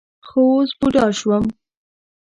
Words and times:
خو 0.27 0.41
اوس 0.53 0.69
بوډا 0.79 1.05
شوم. 1.19 1.45